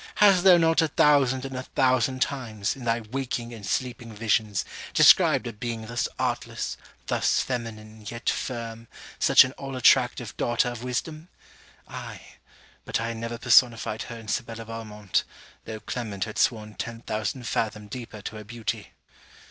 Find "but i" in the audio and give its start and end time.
12.83-13.09